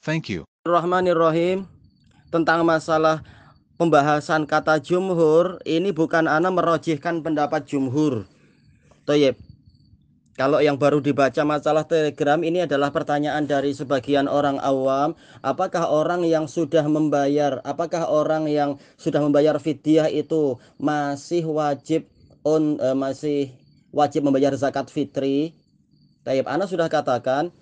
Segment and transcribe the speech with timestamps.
[0.00, 0.48] Thank you.
[0.64, 1.68] Rahmanirrahim
[2.32, 3.20] tentang masalah
[3.76, 8.24] pembahasan kata jumhur ini bukan ana merojihkan pendapat jumhur.
[9.04, 9.36] Toyib.
[10.40, 15.12] Kalau yang baru dibaca masalah telegram ini adalah pertanyaan dari sebagian orang awam.
[15.44, 22.08] Apakah orang yang sudah membayar, apakah orang yang sudah membayar fidyah itu masih wajib
[22.40, 23.52] on, uh, masih
[23.92, 25.52] wajib membayar zakat fitri?
[26.24, 27.52] Taib, Ana sudah katakan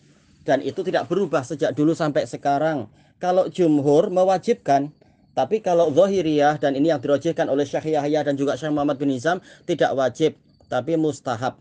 [0.48, 2.88] dan itu tidak berubah sejak dulu sampai sekarang.
[3.20, 4.88] Kalau jumhur mewajibkan,
[5.36, 9.12] tapi kalau zahiriyah dan ini yang dirojihkan oleh Syekh Yahya dan juga Syekh Muhammad bin
[9.12, 10.40] Nizam tidak wajib,
[10.72, 11.60] tapi mustahab.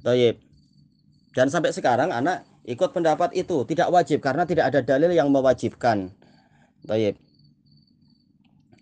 [0.00, 0.40] Taib.
[1.36, 6.08] Dan sampai sekarang anak ikut pendapat itu tidak wajib karena tidak ada dalil yang mewajibkan.
[6.88, 7.20] Taib.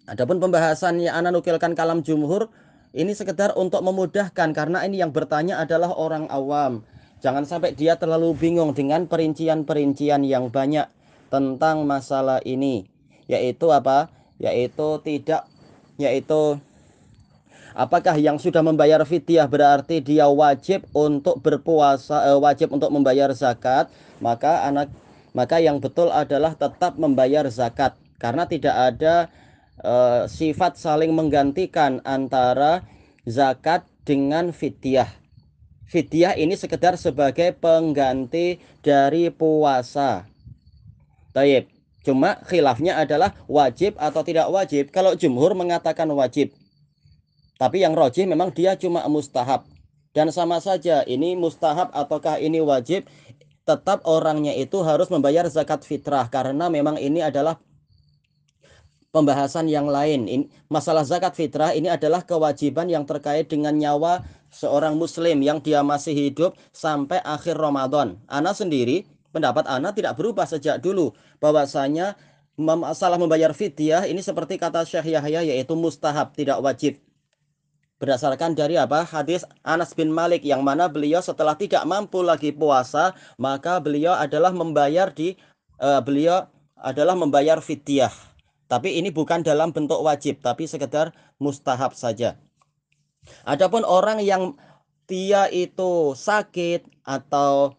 [0.06, 2.46] Adapun pembahasannya anak nukilkan kalam jumhur
[2.94, 6.86] ini sekedar untuk memudahkan karena ini yang bertanya adalah orang awam.
[7.24, 10.84] Jangan sampai dia terlalu bingung dengan perincian-perincian yang banyak
[11.32, 12.84] tentang masalah ini.
[13.24, 14.12] Yaitu apa?
[14.36, 15.48] Yaitu tidak
[15.96, 16.60] yaitu
[17.72, 23.88] apakah yang sudah membayar fidyah berarti dia wajib untuk berpuasa eh, wajib untuk membayar zakat
[24.20, 24.92] maka anak
[25.32, 29.32] maka yang betul adalah tetap membayar zakat karena tidak ada
[29.80, 32.84] eh, sifat saling menggantikan antara
[33.24, 35.08] zakat dengan fidyah
[35.86, 40.26] Fidyah ini sekedar sebagai pengganti dari puasa.
[41.30, 41.70] Taib.
[42.02, 44.94] Cuma khilafnya adalah wajib atau tidak wajib.
[44.94, 46.54] Kalau jumhur mengatakan wajib.
[47.58, 49.66] Tapi yang rojih memang dia cuma mustahab.
[50.14, 53.10] Dan sama saja ini mustahab ataukah ini wajib.
[53.66, 56.30] Tetap orangnya itu harus membayar zakat fitrah.
[56.30, 57.58] Karena memang ini adalah
[59.16, 60.28] pembahasan yang lain.
[60.28, 64.20] Ini, masalah zakat fitrah ini adalah kewajiban yang terkait dengan nyawa
[64.52, 68.20] seorang muslim yang dia masih hidup sampai akhir Ramadan.
[68.28, 72.20] Ana sendiri, pendapat Ana tidak berubah sejak dulu bahwasanya
[72.60, 77.00] masalah membayar fidyah ini seperti kata Syekh Yahya yaitu mustahab, tidak wajib.
[77.96, 79.08] Berdasarkan dari apa?
[79.08, 84.52] Hadis Anas bin Malik yang mana beliau setelah tidak mampu lagi puasa, maka beliau adalah
[84.52, 85.32] membayar di
[85.80, 86.44] uh, beliau
[86.76, 88.12] adalah membayar fidyah.
[88.66, 92.34] Tapi ini bukan dalam bentuk wajib, tapi sekedar mustahab saja.
[93.46, 94.58] Adapun orang yang
[95.06, 97.78] dia itu sakit atau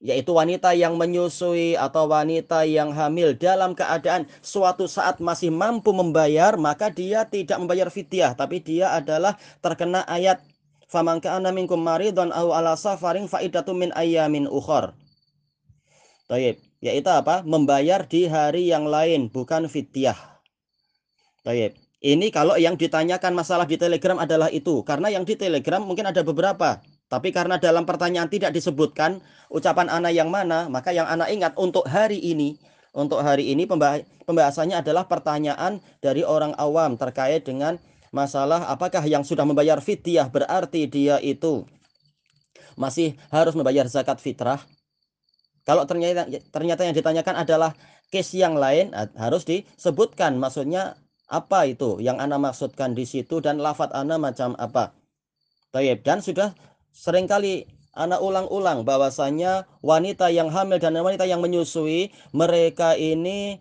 [0.00, 6.52] yaitu wanita yang menyusui atau wanita yang hamil dalam keadaan suatu saat masih mampu membayar
[6.60, 10.44] maka dia tidak membayar fidyah tapi dia adalah terkena ayat
[10.86, 11.18] faman
[11.50, 14.94] minkum maridun aw ala safarin faidatu min ayyamin ukhra.
[16.26, 17.42] Taib, yaitu apa?
[17.46, 20.16] Membayar di hari yang lain bukan fidyah.
[21.46, 21.78] Taib.
[22.04, 24.84] Ini kalau yang ditanyakan masalah di Telegram adalah itu.
[24.84, 26.78] Karena yang di Telegram mungkin ada beberapa.
[27.06, 31.86] Tapi karena dalam pertanyaan tidak disebutkan ucapan anak yang mana, maka yang anak ingat untuk
[31.86, 32.58] hari ini,
[32.90, 33.62] untuk hari ini
[34.26, 37.78] pembahasannya adalah pertanyaan dari orang awam terkait dengan
[38.10, 41.68] masalah apakah yang sudah membayar fidyah berarti dia itu
[42.74, 44.60] masih harus membayar zakat fitrah.
[45.66, 47.74] Kalau ternyata ternyata yang ditanyakan adalah
[48.14, 50.94] case yang lain harus disebutkan maksudnya
[51.26, 54.94] apa itu yang Anda maksudkan di situ dan lafat Anda macam apa.
[55.74, 56.06] Tayyib.
[56.06, 56.54] Dan sudah
[56.94, 57.66] sering kali
[57.98, 63.58] Anda ulang-ulang bahwasanya wanita yang hamil dan wanita yang menyusui mereka ini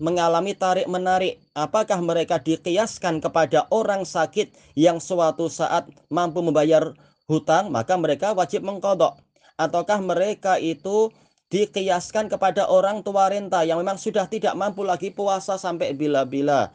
[0.00, 1.44] mengalami tarik menarik.
[1.52, 6.96] Apakah mereka dikiaskan kepada orang sakit yang suatu saat mampu membayar
[7.28, 9.20] hutang, maka mereka wajib mengkodok.
[9.60, 11.12] Ataukah mereka itu
[11.52, 16.72] dikiaskan kepada orang tua renta yang memang sudah tidak mampu lagi puasa sampai bila-bila.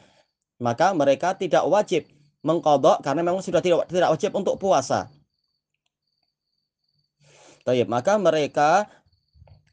[0.62, 2.06] Maka mereka tidak wajib
[2.46, 5.10] mengkodok karena memang sudah tidak, tidak wajib untuk puasa.
[7.66, 8.86] Maka mereka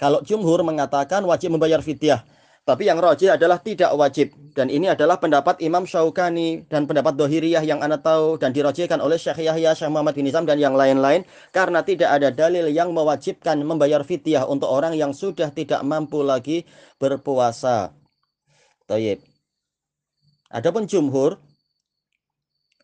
[0.00, 2.25] kalau jumhur mengatakan wajib membayar fidyah.
[2.62, 4.38] Tapi yang rojih adalah tidak wajib.
[4.54, 9.18] Dan ini adalah pendapat Imam Syaukani dan pendapat Dohiriyah yang anda tahu dan dirojihkan oleh
[9.18, 11.26] Syekh Yahya, Syekh Muhammad bin Nizam dan yang lain-lain.
[11.50, 16.62] Karena tidak ada dalil yang mewajibkan membayar fidyah untuk orang yang sudah tidak mampu lagi
[17.02, 17.98] berpuasa.
[18.86, 19.18] Taib.
[20.46, 21.42] Adapun jumhur,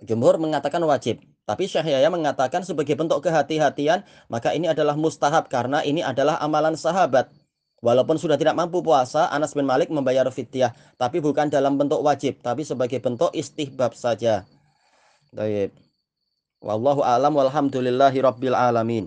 [0.02, 1.22] jumhur mengatakan wajib.
[1.46, 6.74] Tapi Syekh Yahya mengatakan sebagai bentuk kehati-hatian, maka ini adalah mustahab karena ini adalah amalan
[6.74, 7.30] sahabat
[7.78, 12.42] Walaupun sudah tidak mampu puasa, Anas bin Malik membayar fidyah, tapi bukan dalam bentuk wajib,
[12.42, 14.42] tapi sebagai bentuk istihbab saja.
[15.30, 15.70] Baik.
[16.58, 19.06] Wallahu a'lam walhamdulillahi rabbil alamin.